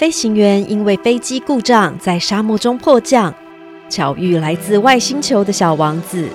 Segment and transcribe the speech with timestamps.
[0.00, 3.34] 飞行员因为飞机故障在沙漠中迫降，
[3.90, 6.26] 巧遇来自外星球的小王子。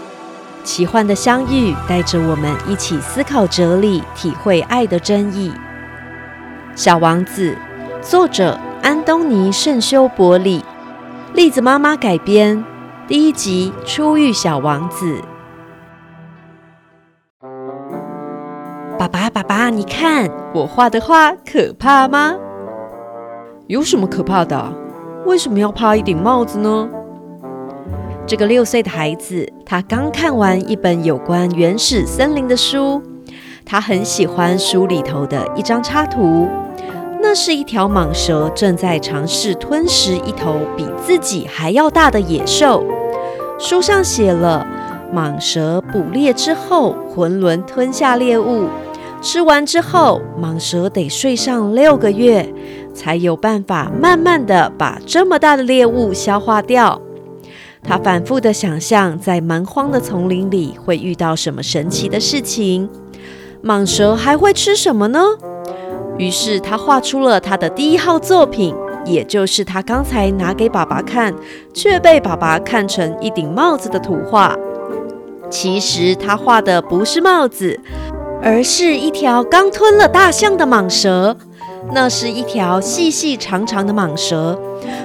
[0.64, 5.52] 奇幻的相遇带着我们一起思考哲理，体会爱的真意。
[6.76, 7.58] 小王子，
[8.04, 10.64] 作者安东尼·圣修伯里，
[11.34, 12.64] 栗子妈妈改编。
[13.08, 15.20] 第一集初遇小王子。
[19.00, 22.36] 爸爸，爸爸，你看我画的画可怕吗？
[23.68, 24.74] 有什么可怕的？
[25.26, 26.88] 为什么要怕一顶帽子呢？
[28.28, 33.02] 这个六岁的孩子，他刚看完一本有关原始森林的书，
[33.66, 36.48] 他很喜欢书里头的一张插图，
[37.20, 42.84] 那是一条蟒蛇正在尝试吞食一头比自己还要大的野兽。
[43.58, 44.64] 书上写了，
[45.12, 48.68] 蟒蛇捕猎之后，囫囵吞下猎物。
[49.22, 52.48] 吃完之后，蟒蛇得睡上六个月，
[52.96, 57.00] 才有办法慢慢的把这么大的猎物消化掉。
[57.84, 62.90] 他反复的想象，在蛮荒的丛林里会遇到什么神奇的事情，
[63.64, 65.20] 蟒蛇还会吃什么呢？
[66.18, 68.74] 于是他画出了他的第一号作品，
[69.06, 71.36] 也就是他刚才拿给爸爸看，
[71.74, 74.58] 却被爸爸看成一顶帽子的图画。
[75.50, 77.80] 其实他画的不是帽子。
[78.44, 81.36] 而是一条刚吞了大象的蟒蛇，
[81.92, 84.60] 那是一条细细长长的蟒蛇，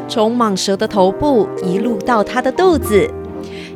[0.09, 3.09] 从蟒蛇的头部一路到它的肚子，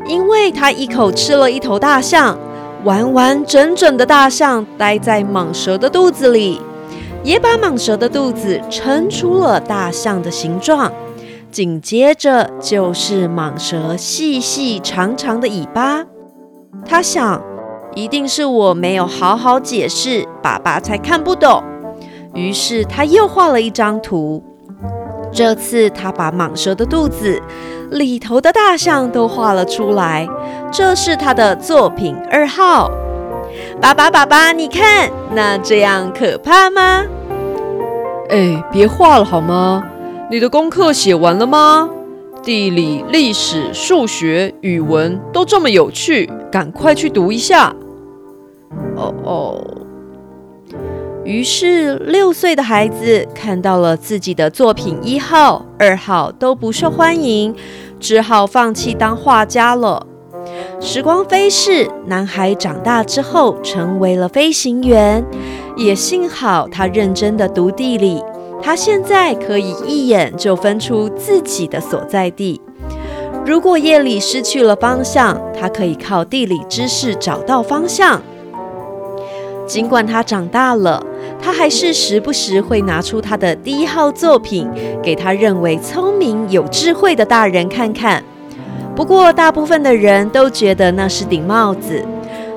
[0.06, 2.38] 因为它一口吃了一头大象，
[2.82, 6.60] 完完整整的大象待在蟒蛇的肚子里，
[7.22, 10.92] 也把蟒蛇的肚子撑出了大象的形状，
[11.50, 16.05] 紧接着就是蟒蛇细细长长的尾巴，
[16.84, 17.42] 他想。
[17.97, 21.62] 一定是我没有好好解释，爸爸才看不懂。
[22.34, 24.42] 于是他又画了一张图。
[25.32, 27.41] 这次他把蟒蛇的肚子
[27.91, 30.28] 里头的大象都画了出来。
[30.70, 32.91] 这是他的作品二号。
[33.81, 37.04] 爸爸，爸爸，你看，那这样可怕吗？
[38.31, 39.84] 哎，别画了好吗？
[40.30, 41.88] 你的功课写完了吗？
[42.42, 47.75] 地理、历史、数学、语文都这么有趣，赶快去读一下。
[48.97, 49.64] 哦哦，
[51.24, 57.54] 于是六岁的孩子看到了自己的作品一号、二号都不受欢迎，
[57.98, 60.06] 只好放弃当画家了。
[60.80, 65.24] 时光飞逝，男孩长大之后成为了飞行员，
[65.78, 68.22] 也幸好他认真的读地理，
[68.62, 72.60] 他现在可以一眼就分出自己的所在地。
[73.46, 78.20] 如果夜里失去了方向，他可以靠地理知识找到方向。
[79.66, 81.02] 尽管他长大了，
[81.44, 84.66] 他还是时不时会拿出他的第一号作品
[85.03, 88.25] 给他认为聪明有智慧的大人看看。
[88.97, 92.03] 不过，大部分的人都觉得那是顶帽子，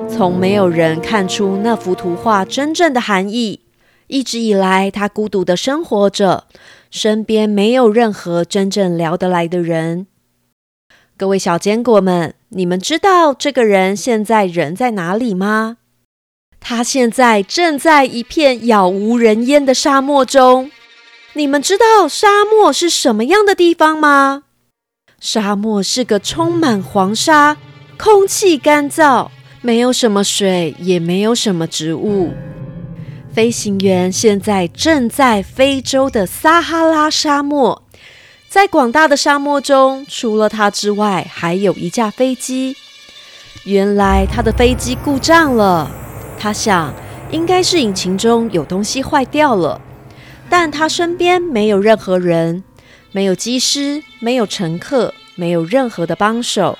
[0.08, 3.60] 从没有人看出那幅图画真正的含义。
[4.06, 6.44] 一直以来，他孤独的生活着，
[6.90, 10.06] 身边没有任何真正聊得来的人。
[11.18, 15.76] 各位小坚果们，你们知道这个人现在人在哪里吗？
[16.60, 20.70] 他现在正在一片杳无人烟的沙漠中。
[21.34, 24.42] 你们知道沙漠是什么样的地方吗？
[25.20, 27.56] 沙漠是个充满黄沙、
[27.96, 29.28] 空气干燥、
[29.60, 32.32] 没有什么水，也没有什么植物。
[33.32, 37.82] 飞行员现在正在非洲的撒哈拉沙漠，
[38.48, 42.76] 在广大的沙漠中，除了他之外，还有一架飞机。
[43.64, 45.90] 原来他的飞机故障了。
[46.38, 46.94] 他想，
[47.30, 49.80] 应该是引擎中有东西坏掉了，
[50.48, 52.62] 但他身边没有任何人，
[53.12, 56.78] 没有机师，没有乘客，没有任何的帮手。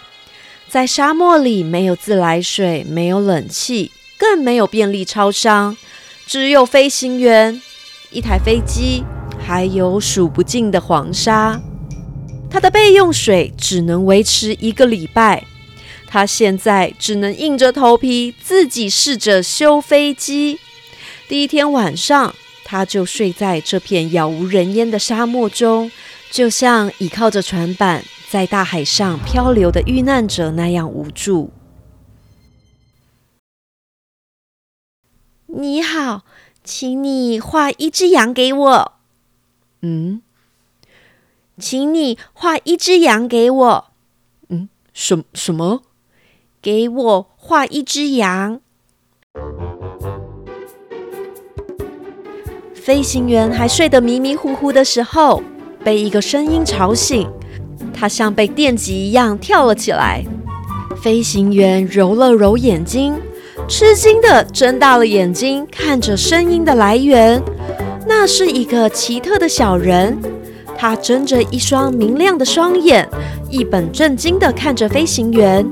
[0.69, 5.77] 在沙漠里，没有自来水，没有冷气，更没有便利超商，
[6.27, 7.61] 只有飞行员、
[8.11, 9.03] 一台飞机，
[9.38, 11.61] 还有数不尽的黄沙。
[12.50, 15.44] 他的备用水只能维持一个礼拜。
[16.08, 20.58] 他现在只能硬着头皮自己试着修飞机。
[21.28, 22.34] 第一天晚上，
[22.64, 25.93] 他就睡在这片杳无人烟的沙漠中，
[26.31, 31.50] 就像倚靠着船板在大海上漂流的遇难者那样无助。
[35.46, 36.25] 你好，
[36.64, 38.93] 请你画一只羊给我。
[39.82, 40.22] 嗯，
[41.58, 43.90] 请你画一只羊给我。
[44.49, 45.82] 嗯，什什么？
[46.69, 48.61] 给我画一只羊。
[52.75, 55.43] 飞行员还睡得迷迷糊糊的时候，
[55.82, 57.26] 被一个声音吵醒，
[57.94, 60.23] 他像被电击一样跳了起来。
[61.03, 63.15] 飞行员揉了揉眼睛，
[63.67, 67.43] 吃惊的睁大了眼睛，看着声音的来源。
[68.06, 70.19] 那是一个奇特的小人，
[70.76, 73.09] 他睁着一双明亮的双眼，
[73.49, 75.67] 一本正经地看着飞行员。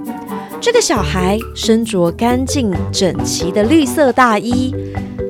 [0.66, 4.74] 这个小孩身着干净整齐的绿色大衣，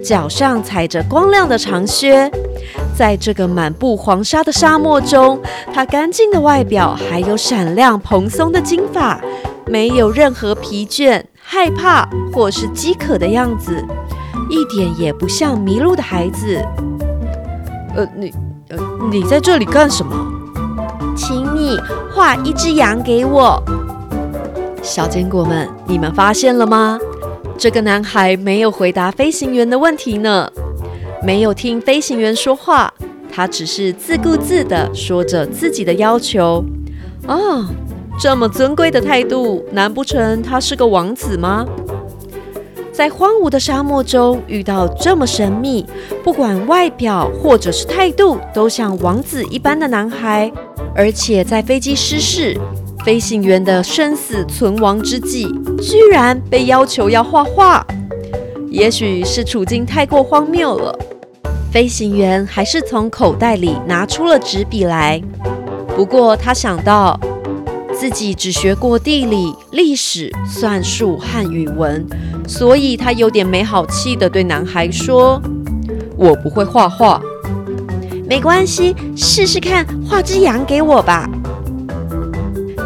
[0.02, 2.30] 脚上踩着光亮的长靴。
[2.96, 5.38] 在这个满布黄沙的沙漠中，
[5.74, 9.20] 他干净的外表还有闪亮蓬松的金发，
[9.66, 13.84] 没有任何疲倦、害怕或是饥渴的样子，
[14.48, 16.64] 一点也不像迷路的孩子。
[17.94, 18.32] 呃，你，
[18.70, 18.78] 呃，
[19.12, 20.16] 你在这里干什么？
[21.14, 21.78] 请你
[22.10, 23.62] 画一只羊给我。
[24.86, 26.96] 小坚果们，你们发现了吗？
[27.58, 30.48] 这个男孩没有回答飞行员的问题呢，
[31.24, 32.94] 没有听飞行员说话，
[33.28, 36.64] 他只是自顾自地说着自己的要求。
[37.26, 37.68] 啊，
[38.20, 41.66] 这么尊贵的态度，难不成他是个王子吗？
[42.92, 45.84] 在荒芜的沙漠中遇到这么神秘，
[46.22, 50.50] 不管外表或者是态度都像王子一般的男孩，
[50.94, 52.56] 而且在飞机失事、
[53.06, 55.46] 飞行员的生死存亡之际，
[55.80, 57.86] 居然被要求要画画。
[58.68, 60.98] 也许是处境太过荒谬了，
[61.70, 65.22] 飞行员还是从口袋里拿出了纸笔来。
[65.94, 67.16] 不过他想到。
[67.98, 72.06] 自己只学过地理、历史、算术和语文，
[72.46, 75.40] 所以他有点没好气的对男孩说
[76.14, 77.18] ：“我不会画画，
[78.28, 81.26] 没关系，试试看画只羊给我吧。”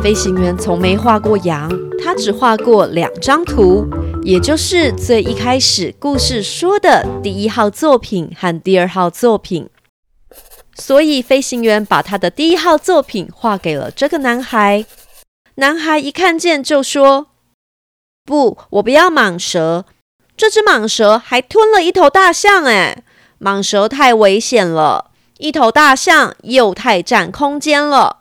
[0.02, 1.70] 飞行员从没画过羊，
[2.02, 3.86] 他只画过两张图，
[4.22, 9.68] 也就是最一开始故事说的第一号作品和第二号作品。
[10.74, 14.86] 所以飞行员把他的第一号作品画给了这个男孩。
[15.56, 17.26] 男孩一看见就说
[18.24, 19.84] ：“不，我不要蟒蛇。
[20.34, 22.64] 这只蟒蛇还吞了一头大象。
[22.64, 23.02] 哎，
[23.38, 28.19] 蟒蛇太危险了，一头大象又太占空间了。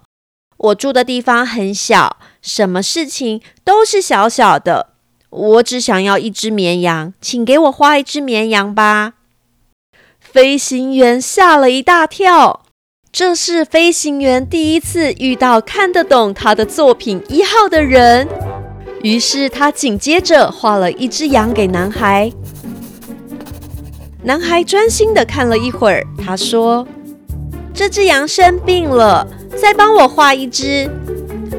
[0.60, 4.94] 我住的地方很小，什么事情都是小小的。
[5.30, 9.14] 我只想要一只绵羊，请给我画一只绵羊吧。”
[10.20, 12.62] 飞行员吓了一大跳。
[13.12, 18.28] 这是飞行员第一次遇到看得懂他的作品一号的人，
[19.02, 22.32] 于是他紧接着画了一只羊给男孩。
[24.22, 26.88] 男孩专心的看了一会儿，他说
[27.74, 29.26] ：“这只羊生病了，
[29.58, 30.90] 再帮我画一只。”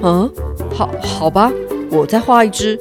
[0.02, 0.30] 嗯，
[0.74, 1.52] 好，好吧，
[1.90, 2.78] 我再画一只。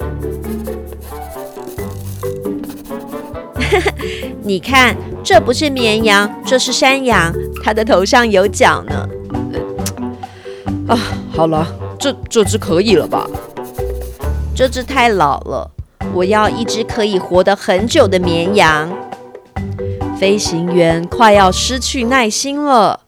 [4.44, 7.34] 你看，这不是绵羊，这是山羊，
[7.64, 9.08] 它的头上有角呢。
[10.88, 10.98] 啊，
[11.36, 11.68] 好了，
[12.00, 13.28] 这这只可以了吧？
[14.56, 15.70] 这只太老了，
[16.14, 18.90] 我要一只可以活得很久的绵羊。
[20.18, 23.00] 飞行员快要失去耐心了，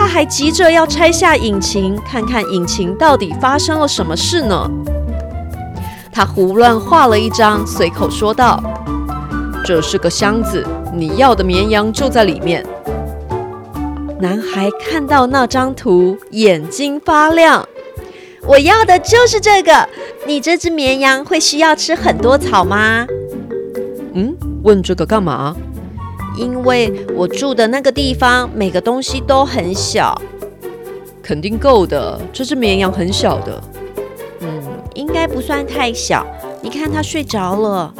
[0.00, 4.70] 他还急着要拆下引擎，看看引擎到底发生了什么事呢？
[6.10, 8.58] 他胡乱画了一张，随口说道。
[9.62, 12.64] 这是个箱子，你要的绵羊就在里面。
[14.18, 17.68] 男孩看到那张图，眼睛发亮。
[18.46, 19.86] 我要的就是这个。
[20.26, 23.06] 你这只绵羊会需要吃很多草吗？
[24.14, 25.54] 嗯，问这个干嘛？
[26.36, 30.20] 因为我住的那个地方，每个东西都很小。
[31.22, 33.62] 肯定够的，这只绵羊很小的。
[34.40, 34.62] 嗯，
[34.94, 36.26] 应该不算太小。
[36.62, 37.94] 你看它睡着了。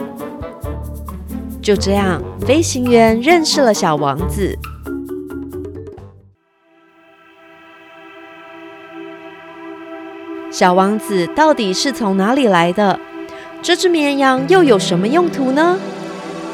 [1.63, 4.59] 就这样，飞行员认识了小王子。
[10.51, 12.99] 小王子到底是从哪里来的？
[13.63, 15.79] 这只绵羊又有什么用途呢？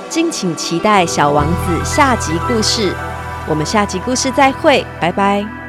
[0.08, 2.92] 敬请期待小王子下集故事。
[3.48, 5.65] 我们下集故事再会，拜拜。